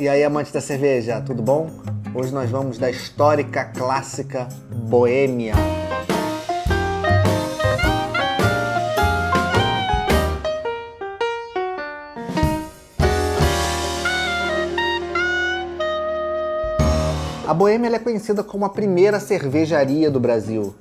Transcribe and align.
E 0.00 0.08
aí, 0.08 0.24
amante 0.24 0.50
da 0.50 0.62
cerveja, 0.62 1.20
tudo 1.20 1.42
bom? 1.42 1.68
Hoje 2.14 2.32
nós 2.32 2.48
vamos 2.48 2.78
da 2.78 2.90
histórica 2.90 3.66
clássica 3.66 4.48
Boêmia. 4.88 5.52
A 17.46 17.52
Boêmia 17.52 17.94
é 17.94 17.98
conhecida 17.98 18.42
como 18.42 18.64
a 18.64 18.70
primeira 18.70 19.20
cervejaria 19.20 20.10
do 20.10 20.18
Brasil. 20.18 20.74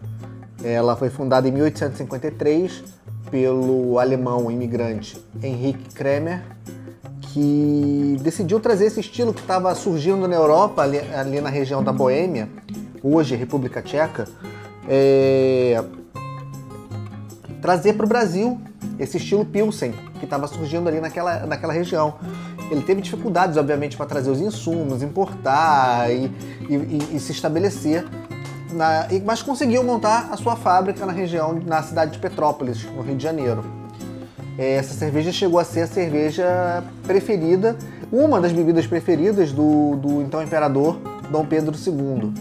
Ela 0.64 0.96
foi 0.96 1.10
fundada 1.10 1.46
em 1.46 1.52
1853 1.52 2.86
pelo 3.30 4.00
alemão 4.00 4.50
imigrante 4.50 5.22
Henrique 5.44 5.94
Kremer 5.94 6.42
que 7.34 8.18
decidiu 8.22 8.60
trazer 8.60 8.86
esse 8.86 9.00
estilo 9.00 9.34
que 9.34 9.42
estava 9.42 9.74
surgindo 9.76 10.28
na 10.28 10.36
Europa, 10.36 10.82
ali, 10.82 10.98
ali, 10.98 11.42
na 11.42 11.50
região 11.50 11.84
da 11.84 11.92
Boêmia, 11.92 12.50
hoje 13.04 13.36
República 13.36 13.82
Tcheca, 13.82 14.28
é... 14.88 15.84
trazer 17.62 17.94
para 17.94 18.06
o 18.06 18.10
Brasil 18.10 18.60
esse 18.98 19.18
estilo 19.18 19.46
Pilsen, 19.46 19.94
que 20.20 20.26
estava 20.26 20.48
surgindo 20.48 20.90
ali 20.90 21.00
naquela, 21.00 21.46
naquela 21.46 21.74
região. 21.74 22.16
Ele 22.70 22.82
teve 22.82 23.02
dificuldades, 23.02 23.58
obviamente, 23.58 23.96
para 23.96 24.06
trazer 24.06 24.30
os 24.30 24.42
insumos, 24.42 25.02
importar 25.02 26.12
e, 26.12 26.32
e, 26.70 27.16
e 27.16 27.20
se 27.20 27.32
estabelecer, 27.32 28.06
na... 28.74 29.08
mas 29.24 29.42
conseguiu 29.42 29.84
montar 29.84 30.30
a 30.32 30.38
sua 30.38 30.56
fábrica 30.56 31.06
na 31.06 31.14
região, 31.14 31.60
na 31.66 31.82
cidade 31.84 32.12
de 32.12 32.20
Petrópolis, 32.20 32.84
no 32.86 33.02
Rio 33.02 33.16
de 33.16 33.24
Janeiro. 33.24 33.79
É, 34.58 34.76
essa 34.76 34.94
cerveja 34.94 35.32
chegou 35.32 35.60
a 35.60 35.64
ser 35.64 35.82
a 35.82 35.88
cerveja 35.88 36.84
preferida, 37.06 37.78
uma 38.12 38.42
das 38.42 38.52
bebidas 38.52 38.86
preferidas 38.88 39.52
do, 39.52 39.96
do 39.96 40.22
então 40.22 40.42
imperador 40.42 41.00
Dom 41.30 41.46
Pedro 41.46 41.76
II. 41.76 42.34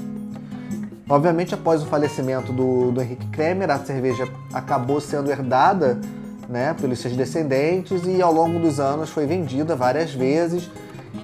Obviamente, 1.08 1.54
após 1.54 1.82
o 1.82 1.86
falecimento 1.86 2.52
do, 2.52 2.90
do 2.92 3.00
Henrique 3.00 3.26
Kremer, 3.28 3.70
a 3.70 3.78
cerveja 3.78 4.28
acabou 4.52 5.00
sendo 5.00 5.30
herdada 5.30 5.98
né, 6.48 6.74
pelos 6.78 6.98
seus 6.98 7.14
descendentes 7.14 8.02
e 8.06 8.20
ao 8.20 8.32
longo 8.32 8.58
dos 8.58 8.80
anos 8.80 9.10
foi 9.10 9.26
vendida 9.26 9.76
várias 9.76 10.12
vezes 10.12 10.70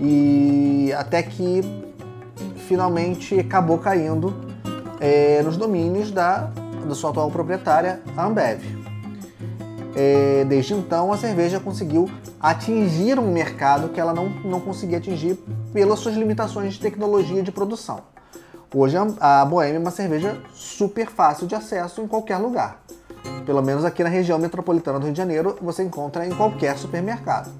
e 0.00 0.92
até 0.96 1.22
que 1.22 1.60
finalmente 2.66 3.38
acabou 3.38 3.78
caindo 3.78 4.34
é, 5.00 5.42
nos 5.42 5.56
domínios 5.56 6.10
da, 6.10 6.50
da 6.86 6.94
sua 6.94 7.10
atual 7.10 7.30
proprietária, 7.30 8.00
a 8.16 8.26
Ambev 8.26 8.83
é, 9.94 10.44
desde 10.44 10.74
então 10.74 11.12
a 11.12 11.16
cerveja 11.16 11.60
conseguiu 11.60 12.10
atingir 12.40 13.18
um 13.18 13.30
mercado 13.30 13.88
que 13.88 14.00
ela 14.00 14.12
não, 14.12 14.28
não 14.44 14.60
conseguia 14.60 14.98
atingir 14.98 15.34
pelas 15.72 16.00
suas 16.00 16.14
limitações 16.14 16.74
de 16.74 16.80
tecnologia 16.80 17.42
de 17.42 17.52
produção. 17.52 18.00
Hoje 18.74 18.96
a 19.20 19.44
Boêmia 19.44 19.76
é 19.76 19.80
uma 19.80 19.92
cerveja 19.92 20.36
super 20.52 21.06
fácil 21.08 21.46
de 21.46 21.54
acesso 21.54 22.00
em 22.00 22.08
qualquer 22.08 22.38
lugar. 22.38 22.82
Pelo 23.46 23.62
menos 23.62 23.84
aqui 23.84 24.02
na 24.02 24.08
região 24.08 24.36
metropolitana 24.36 24.98
do 24.98 25.04
Rio 25.04 25.12
de 25.12 25.18
Janeiro 25.18 25.56
você 25.62 25.84
encontra 25.84 26.26
em 26.26 26.30
qualquer 26.30 26.76
supermercado. 26.76 27.52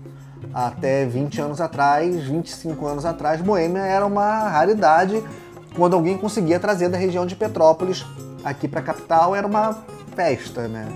Até 0.53 1.07
20 1.07 1.41
anos 1.41 1.61
atrás, 1.61 2.25
25 2.25 2.87
anos 2.87 3.05
atrás, 3.05 3.41
Boêmia 3.41 3.83
era 3.83 4.05
uma 4.05 4.49
raridade. 4.49 5.23
Quando 5.77 5.95
alguém 5.95 6.19
conseguia 6.19 6.59
trazer 6.59 6.89
da 6.89 6.99
região 6.99 7.27
de 7.27 7.37
Petrópolis 7.37 8.05
aqui 8.45 8.67
para 8.67 8.81
a 8.81 8.83
capital, 8.83 9.35
era 9.35 9.47
uma 9.47 9.85
festa, 10.15 10.67
né? 10.69 10.87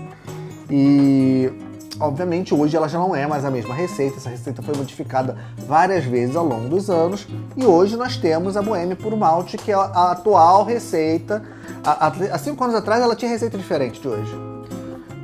E 0.69 1.51
obviamente 1.99 2.53
hoje 2.53 2.77
ela 2.77 2.87
já 2.87 2.99
não 2.99 3.15
é 3.15 3.27
mais 3.27 3.43
a 3.43 3.51
mesma 3.51 3.73
receita, 3.73 4.17
essa 4.17 4.29
receita 4.29 4.61
foi 4.61 4.75
modificada 4.75 5.37
várias 5.67 6.05
vezes 6.05 6.35
ao 6.35 6.45
longo 6.45 6.69
dos 6.69 6.89
anos 6.89 7.27
e 7.57 7.65
hoje 7.65 7.97
nós 7.97 8.15
temos 8.15 8.55
a 8.55 8.61
Boêmia 8.61 8.95
por 8.95 9.15
malte, 9.17 9.57
que 9.57 9.71
é 9.71 9.75
a 9.75 10.11
atual 10.11 10.63
receita. 10.63 11.43
Há 11.83 12.37
cinco 12.37 12.63
anos 12.63 12.75
atrás 12.75 13.01
ela 13.01 13.15
tinha 13.15 13.29
receita 13.29 13.57
diferente 13.57 13.99
de 13.99 14.07
hoje. 14.07 14.31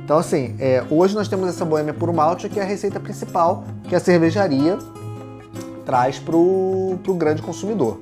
Então 0.04 0.18
assim, 0.18 0.54
é, 0.58 0.84
hoje 0.90 1.14
nós 1.14 1.28
temos 1.28 1.48
essa 1.48 1.64
Boêmia 1.64 1.94
por 1.94 2.12
malte, 2.12 2.48
que 2.48 2.60
é 2.60 2.62
a 2.62 2.66
receita 2.66 3.00
principal 3.00 3.64
que 3.88 3.94
a 3.94 4.00
cervejaria 4.00 4.78
traz 5.84 6.18
para 6.18 6.36
o 6.36 6.98
grande 7.16 7.40
consumidor. 7.40 8.00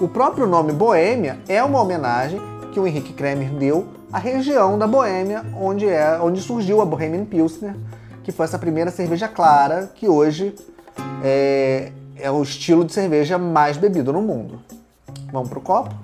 O 0.00 0.08
próprio 0.08 0.46
nome 0.46 0.72
Boêmia 0.72 1.38
é 1.46 1.62
uma 1.62 1.80
homenagem 1.80 2.40
que 2.72 2.80
o 2.80 2.86
Henrique 2.86 3.12
Kremer 3.12 3.50
deu 3.50 3.99
à 4.12 4.18
região 4.18 4.78
da 4.78 4.86
Boêmia, 4.86 5.44
onde, 5.56 5.88
é, 5.88 6.18
onde 6.20 6.40
surgiu 6.40 6.80
a 6.80 6.84
Bohemian 6.84 7.24
Pilsner, 7.24 7.74
que 8.22 8.32
foi 8.32 8.44
essa 8.44 8.58
primeira 8.58 8.90
cerveja 8.90 9.28
clara 9.28 9.90
que 9.94 10.08
hoje 10.08 10.54
é, 11.22 11.92
é 12.16 12.30
o 12.30 12.42
estilo 12.42 12.84
de 12.84 12.92
cerveja 12.92 13.38
mais 13.38 13.76
bebido 13.76 14.12
no 14.12 14.20
mundo. 14.20 14.60
Vamos 15.32 15.48
pro 15.48 15.60
copo? 15.60 15.94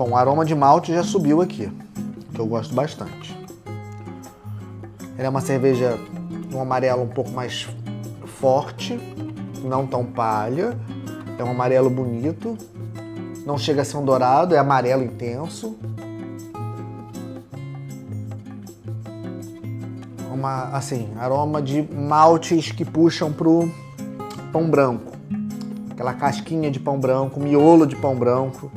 Bom, 0.00 0.12
o 0.12 0.16
aroma 0.16 0.46
de 0.46 0.54
malte 0.54 0.94
já 0.94 1.02
subiu 1.02 1.42
aqui, 1.42 1.70
que 2.32 2.40
eu 2.40 2.46
gosto 2.46 2.74
bastante. 2.74 3.38
Ela 5.18 5.26
é 5.26 5.28
uma 5.28 5.42
cerveja 5.42 5.98
um 6.54 6.58
amarelo 6.58 7.02
um 7.02 7.08
pouco 7.08 7.30
mais 7.32 7.68
forte, 8.24 8.98
não 9.62 9.86
tão 9.86 10.06
palha. 10.06 10.74
É 11.38 11.44
um 11.44 11.50
amarelo 11.50 11.90
bonito. 11.90 12.56
Não 13.44 13.58
chega 13.58 13.82
a 13.82 13.84
ser 13.84 13.98
um 13.98 14.02
dourado, 14.02 14.54
é 14.54 14.58
amarelo 14.58 15.04
intenso. 15.04 15.76
Uma, 20.32 20.70
assim, 20.74 21.10
aroma 21.18 21.60
de 21.60 21.82
maltes 21.82 22.72
que 22.72 22.86
puxam 22.86 23.30
pro 23.30 23.70
pão 24.50 24.70
branco. 24.70 25.12
Aquela 25.90 26.14
casquinha 26.14 26.70
de 26.70 26.80
pão 26.80 26.98
branco, 26.98 27.38
miolo 27.38 27.86
de 27.86 27.96
pão 27.96 28.16
branco 28.16 28.72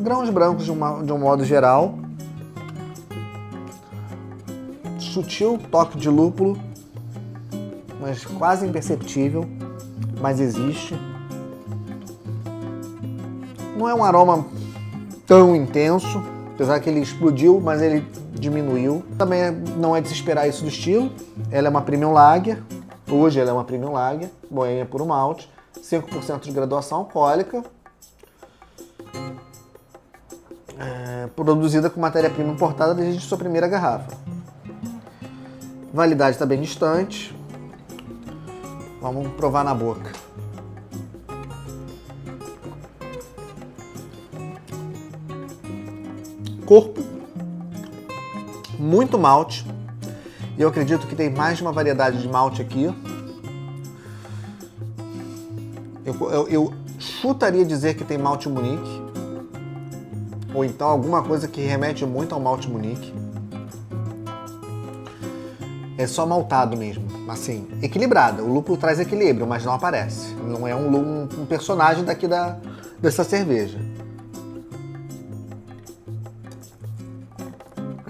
grãos 0.00 0.30
brancos 0.30 0.64
de, 0.64 0.70
uma, 0.70 1.02
de 1.02 1.12
um 1.12 1.18
modo 1.18 1.44
geral, 1.44 1.94
sutil 4.98 5.58
toque 5.70 5.98
de 5.98 6.08
lúpulo, 6.08 6.58
mas 8.00 8.24
quase 8.24 8.66
imperceptível, 8.66 9.46
mas 10.20 10.40
existe. 10.40 10.98
Não 13.76 13.88
é 13.88 13.94
um 13.94 14.04
aroma 14.04 14.46
tão 15.26 15.54
intenso, 15.54 16.22
apesar 16.54 16.80
que 16.80 16.88
ele 16.88 17.00
explodiu, 17.00 17.60
mas 17.60 17.80
ele 17.80 18.06
diminuiu. 18.32 19.04
Também 19.16 19.50
não 19.76 19.94
é 19.94 20.00
de 20.00 20.08
se 20.08 20.14
esperar 20.14 20.48
isso 20.48 20.62
do 20.62 20.68
estilo. 20.68 21.10
Ela 21.50 21.68
é 21.68 21.70
uma 21.70 21.82
premium 21.82 22.12
lager, 22.12 22.62
hoje 23.10 23.38
ela 23.38 23.50
é 23.50 23.52
uma 23.52 23.64
premium 23.64 23.92
lager, 23.92 24.30
boêmia 24.50 24.86
por 24.86 25.00
um 25.00 25.06
malte, 25.06 25.50
5% 25.82 26.40
de 26.40 26.52
graduação 26.52 26.98
alcoólica, 26.98 27.62
produzida 31.28 31.90
com 31.90 32.00
matéria-prima 32.00 32.52
importada 32.52 32.94
desde 32.94 33.20
sua 33.20 33.38
primeira 33.38 33.66
garrafa. 33.66 34.16
Validade 35.92 36.32
está 36.32 36.46
bem 36.46 36.60
distante. 36.60 37.34
Vamos 39.00 39.32
provar 39.32 39.64
na 39.64 39.74
boca. 39.74 40.12
Corpo, 46.66 47.02
muito 48.78 49.18
malte. 49.18 49.66
E 50.56 50.62
eu 50.62 50.68
acredito 50.68 51.06
que 51.06 51.16
tem 51.16 51.30
mais 51.30 51.56
de 51.56 51.62
uma 51.62 51.72
variedade 51.72 52.20
de 52.20 52.28
malte 52.28 52.62
aqui. 52.62 52.94
Eu, 56.04 56.30
eu, 56.30 56.48
eu 56.48 56.74
chutaria 56.98 57.64
dizer 57.64 57.94
que 57.94 58.04
tem 58.04 58.18
malte 58.18 58.48
Munique 58.48 58.99
ou 60.54 60.64
então 60.64 60.88
alguma 60.88 61.22
coisa 61.22 61.46
que 61.46 61.60
remete 61.60 62.04
muito 62.04 62.34
ao 62.34 62.40
malte 62.40 62.68
Munique. 62.68 63.12
É 65.96 66.06
só 66.06 66.24
maltado 66.26 66.76
mesmo, 66.76 67.04
assim, 67.30 67.68
equilibrada. 67.82 68.42
O 68.42 68.52
lúpulo 68.52 68.78
traz 68.78 68.98
equilíbrio, 68.98 69.46
mas 69.46 69.64
não 69.64 69.74
aparece. 69.74 70.34
Não 70.34 70.66
é 70.66 70.74
um, 70.74 70.96
um, 70.96 71.28
um 71.42 71.46
personagem 71.46 72.04
daqui 72.04 72.26
da, 72.26 72.56
dessa 72.98 73.22
cerveja. 73.22 73.78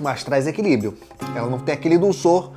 Mas 0.00 0.22
traz 0.22 0.46
equilíbrio. 0.46 0.96
Ela 1.34 1.50
não 1.50 1.58
tem 1.58 1.74
aquele 1.74 1.98
dulçor 1.98 2.52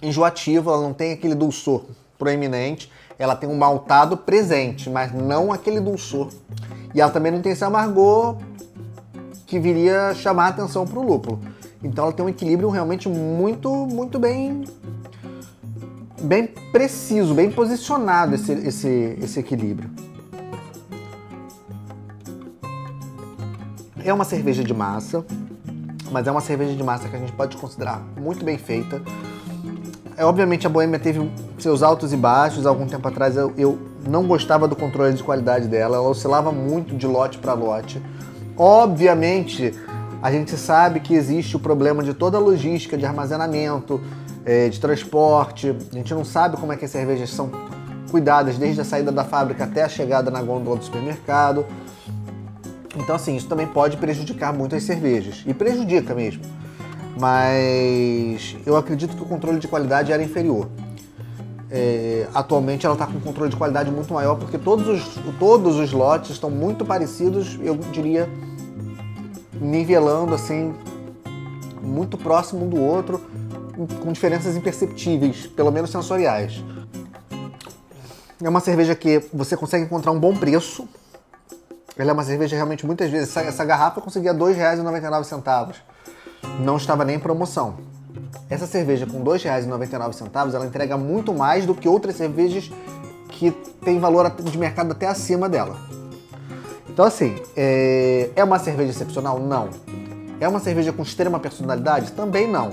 enjoativo, 0.00 0.70
ela 0.70 0.80
não 0.80 0.94
tem 0.94 1.12
aquele 1.12 1.34
dulçor 1.34 1.82
proeminente. 2.16 2.90
Ela 3.18 3.34
tem 3.34 3.48
um 3.48 3.56
maltado 3.56 4.16
presente, 4.16 4.88
mas 4.88 5.12
não 5.12 5.52
aquele 5.52 5.80
dulçor. 5.80 6.28
E 6.94 7.00
ela 7.00 7.10
também 7.10 7.32
não 7.32 7.42
tem 7.42 7.52
esse 7.52 7.64
amargor 7.64 8.38
que 9.50 9.58
viria 9.58 10.14
chamar 10.14 10.44
a 10.44 10.48
atenção 10.50 10.86
para 10.86 10.96
o 10.96 11.02
lúpulo. 11.02 11.40
Então 11.82 12.04
ela 12.04 12.12
tem 12.12 12.24
um 12.24 12.28
equilíbrio 12.28 12.70
realmente 12.70 13.08
muito, 13.08 13.68
muito 13.68 14.16
bem 14.16 14.64
bem 16.22 16.46
preciso, 16.70 17.34
bem 17.34 17.50
posicionado 17.50 18.36
esse, 18.36 18.52
esse, 18.52 19.18
esse 19.20 19.40
equilíbrio. 19.40 19.90
É 24.04 24.14
uma 24.14 24.24
cerveja 24.24 24.62
de 24.62 24.72
massa, 24.72 25.24
mas 26.12 26.28
é 26.28 26.30
uma 26.30 26.40
cerveja 26.40 26.76
de 26.76 26.82
massa 26.84 27.08
que 27.08 27.16
a 27.16 27.18
gente 27.18 27.32
pode 27.32 27.56
considerar 27.56 28.00
muito 28.20 28.44
bem 28.44 28.56
feita. 28.56 29.02
É, 30.16 30.24
obviamente 30.24 30.64
a 30.64 30.70
Boêmia 30.70 30.98
teve 30.98 31.28
seus 31.58 31.82
altos 31.82 32.12
e 32.12 32.16
baixos. 32.16 32.66
Algum 32.66 32.86
tempo 32.86 33.08
atrás 33.08 33.36
eu, 33.36 33.52
eu 33.56 33.78
não 34.06 34.28
gostava 34.28 34.68
do 34.68 34.76
controle 34.76 35.14
de 35.14 35.24
qualidade 35.24 35.66
dela, 35.66 35.96
ela 35.96 36.08
oscilava 36.08 36.52
muito 36.52 36.94
de 36.94 37.06
lote 37.06 37.38
para 37.38 37.52
lote. 37.52 38.00
Obviamente, 38.62 39.72
a 40.20 40.30
gente 40.30 40.54
sabe 40.54 41.00
que 41.00 41.14
existe 41.14 41.56
o 41.56 41.58
problema 41.58 42.02
de 42.02 42.12
toda 42.12 42.36
a 42.36 42.40
logística 42.40 42.94
de 42.94 43.06
armazenamento, 43.06 43.98
é, 44.44 44.68
de 44.68 44.78
transporte. 44.78 45.74
A 45.90 45.94
gente 45.94 46.12
não 46.12 46.26
sabe 46.26 46.58
como 46.58 46.70
é 46.70 46.76
que 46.76 46.84
as 46.84 46.90
cervejas 46.90 47.30
são 47.30 47.50
cuidadas 48.10 48.58
desde 48.58 48.82
a 48.82 48.84
saída 48.84 49.10
da 49.10 49.24
fábrica 49.24 49.64
até 49.64 49.82
a 49.82 49.88
chegada 49.88 50.30
na 50.30 50.42
gôndola 50.42 50.76
do 50.76 50.84
supermercado. 50.84 51.64
Então, 52.94 53.16
assim, 53.16 53.34
isso 53.34 53.48
também 53.48 53.66
pode 53.66 53.96
prejudicar 53.96 54.52
muito 54.52 54.76
as 54.76 54.82
cervejas. 54.82 55.42
E 55.46 55.54
prejudica 55.54 56.14
mesmo. 56.14 56.42
Mas 57.18 58.58
eu 58.66 58.76
acredito 58.76 59.16
que 59.16 59.22
o 59.22 59.26
controle 59.26 59.58
de 59.58 59.68
qualidade 59.68 60.12
era 60.12 60.22
inferior. 60.22 60.68
É, 61.70 62.28
atualmente 62.34 62.84
ela 62.84 62.94
está 62.94 63.06
com 63.06 63.16
um 63.16 63.20
controle 63.22 63.48
de 63.48 63.56
qualidade 63.56 63.92
muito 63.92 64.12
maior 64.12 64.34
porque 64.34 64.58
todos 64.58 64.88
os, 64.88 65.20
todos 65.38 65.76
os 65.76 65.92
lotes 65.92 66.32
estão 66.32 66.50
muito 66.50 66.84
parecidos, 66.84 67.60
eu 67.62 67.76
diria, 67.92 68.28
nivelando 69.60 70.34
assim, 70.34 70.74
muito 71.82 72.16
próximo 72.16 72.64
um 72.64 72.68
do 72.68 72.80
outro, 72.80 73.20
com 74.02 74.12
diferenças 74.12 74.56
imperceptíveis, 74.56 75.46
pelo 75.46 75.70
menos 75.70 75.90
sensoriais. 75.90 76.62
É 78.42 78.48
uma 78.48 78.60
cerveja 78.60 78.94
que 78.94 79.22
você 79.32 79.56
consegue 79.56 79.84
encontrar 79.84 80.12
um 80.12 80.18
bom 80.18 80.34
preço. 80.34 80.88
Ela 81.96 82.10
é 82.10 82.14
uma 82.14 82.24
cerveja 82.24 82.56
realmente 82.56 82.86
muitas 82.86 83.10
vezes. 83.10 83.28
Essa, 83.28 83.42
essa 83.42 83.64
garrafa 83.64 83.98
eu 83.98 84.02
conseguia 84.02 84.32
R$ 84.32 84.38
2,99. 84.38 85.74
Não 86.60 86.76
estava 86.76 87.04
nem 87.04 87.16
em 87.16 87.18
promoção. 87.18 87.76
Essa 88.48 88.66
cerveja 88.66 89.06
com 89.06 89.18
R$ 89.18 89.38
2,99 89.38 90.54
ela 90.54 90.66
entrega 90.66 90.96
muito 90.96 91.34
mais 91.34 91.66
do 91.66 91.74
que 91.74 91.88
outras 91.88 92.16
cervejas 92.16 92.70
que 93.28 93.50
tem 93.84 93.98
valor 94.00 94.30
de 94.30 94.58
mercado 94.58 94.92
até 94.92 95.06
acima 95.06 95.48
dela. 95.48 95.99
Então, 96.92 97.04
assim, 97.04 97.36
é, 97.56 98.30
é 98.34 98.42
uma 98.42 98.58
cerveja 98.58 98.90
excepcional? 98.90 99.38
Não. 99.38 99.68
É 100.40 100.48
uma 100.48 100.58
cerveja 100.58 100.92
com 100.92 101.02
extrema 101.02 101.38
personalidade? 101.38 102.12
Também 102.12 102.50
não. 102.50 102.72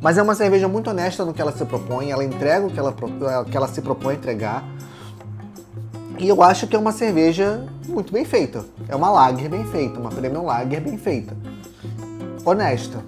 Mas 0.00 0.18
é 0.18 0.22
uma 0.22 0.34
cerveja 0.34 0.66
muito 0.66 0.90
honesta 0.90 1.24
no 1.24 1.32
que 1.32 1.40
ela 1.40 1.52
se 1.52 1.64
propõe, 1.64 2.10
ela 2.10 2.24
entrega 2.24 2.66
o 2.66 2.70
que 2.70 2.78
ela, 2.78 2.92
que 3.48 3.56
ela 3.56 3.68
se 3.68 3.80
propõe 3.80 4.14
a 4.14 4.16
entregar. 4.16 4.64
E 6.18 6.28
eu 6.28 6.42
acho 6.42 6.66
que 6.66 6.74
é 6.74 6.78
uma 6.78 6.90
cerveja 6.90 7.64
muito 7.86 8.12
bem 8.12 8.24
feita. 8.24 8.64
É 8.88 8.96
uma 8.96 9.10
lager 9.10 9.48
bem 9.48 9.64
feita, 9.66 10.00
uma 10.00 10.10
premium 10.10 10.44
lager 10.44 10.80
bem 10.80 10.98
feita. 10.98 11.36
Honesta. 12.44 12.98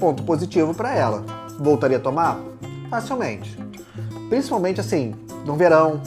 Ponto 0.00 0.22
positivo 0.22 0.72
para 0.74 0.94
ela. 0.94 1.24
Voltaria 1.58 1.98
a 1.98 2.00
tomar? 2.00 2.40
Facilmente. 2.88 3.58
Principalmente 4.30 4.80
assim, 4.80 5.14
no 5.44 5.56
verão, 5.56 6.00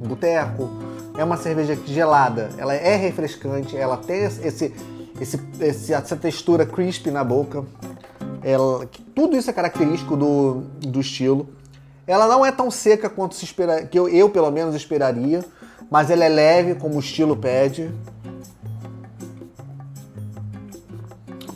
no 0.00 0.08
boteco. 0.08 0.79
É 1.20 1.24
uma 1.24 1.36
cerveja 1.36 1.78
gelada, 1.84 2.48
ela 2.56 2.74
é 2.74 2.96
refrescante, 2.96 3.76
ela 3.76 3.98
tem 3.98 4.22
esse, 4.22 4.40
esse, 4.40 4.74
esse, 5.60 5.92
essa 5.92 6.16
textura 6.16 6.64
crisp 6.64 7.10
na 7.10 7.22
boca. 7.22 7.62
Ela, 8.42 8.88
tudo 9.14 9.36
isso 9.36 9.50
é 9.50 9.52
característico 9.52 10.16
do, 10.16 10.62
do 10.80 10.98
estilo. 10.98 11.50
Ela 12.06 12.26
não 12.26 12.42
é 12.42 12.50
tão 12.50 12.70
seca 12.70 13.10
quanto 13.10 13.34
se 13.34 13.44
espera, 13.44 13.84
que 13.84 13.98
eu, 13.98 14.08
eu 14.08 14.30
pelo 14.30 14.50
menos 14.50 14.74
esperaria, 14.74 15.44
mas 15.90 16.10
ela 16.10 16.24
é 16.24 16.28
leve 16.30 16.74
como 16.76 16.96
o 16.96 17.00
estilo 17.00 17.36
pede. 17.36 17.92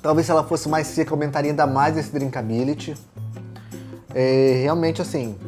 Talvez 0.03 0.27
se 0.27 0.31
ela 0.31 0.45
fosse 0.45 0.69
mais 0.69 0.89
seca 0.89 1.15
aumentaria 1.15 1.53
ainda 1.53 1.67
mais 1.67 1.97
esse 1.97 2.13
drinkability. 2.13 2.95
É, 4.15 4.61
realmente 4.63 5.01
assim, 5.01 5.39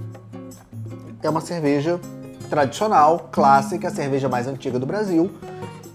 é 1.22 1.28
uma 1.28 1.42
cerveja 1.42 2.00
tradicional, 2.48 3.28
clássica, 3.30 3.88
a 3.88 3.90
cerveja 3.90 4.28
mais 4.28 4.46
antiga 4.46 4.78
do 4.78 4.86
Brasil 4.86 5.30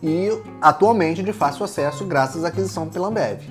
e 0.02 0.30
atualmente 0.62 1.22
de 1.22 1.32
fácil 1.32 1.64
acesso 1.64 2.06
graças 2.06 2.44
à 2.44 2.48
aquisição 2.48 2.88
pela 2.88 3.08
Ambev. 3.08 3.42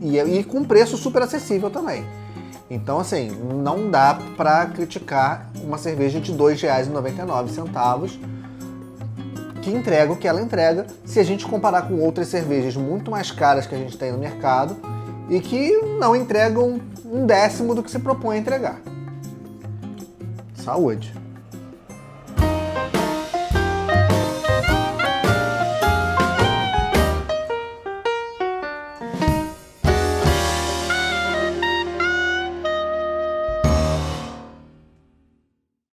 E, 0.00 0.18
e 0.18 0.44
com 0.44 0.64
preço 0.64 0.96
super 0.96 1.22
acessível 1.22 1.70
também. 1.70 2.04
Então, 2.70 2.98
assim, 2.98 3.30
não 3.62 3.90
dá 3.90 4.18
para 4.36 4.66
criticar 4.66 5.50
uma 5.62 5.76
cerveja 5.76 6.20
de 6.20 6.32
R$ 6.32 6.38
2,99 6.38 8.18
que 9.60 9.70
entrega 9.70 10.12
o 10.12 10.16
que 10.16 10.26
ela 10.26 10.42
entrega, 10.42 10.86
se 11.04 11.20
a 11.20 11.22
gente 11.22 11.46
comparar 11.46 11.82
com 11.82 12.00
outras 12.00 12.26
cervejas 12.28 12.74
muito 12.74 13.10
mais 13.10 13.30
caras 13.30 13.66
que 13.66 13.74
a 13.74 13.78
gente 13.78 13.96
tem 13.96 14.10
no 14.10 14.18
mercado 14.18 14.76
e 15.30 15.38
que 15.38 15.70
não 16.00 16.16
entregam 16.16 16.80
um 17.04 17.24
décimo 17.24 17.74
do 17.74 17.82
que 17.82 17.90
se 17.90 17.98
propõe 17.98 18.36
a 18.36 18.40
entregar. 18.40 18.80
Saúde! 20.54 21.21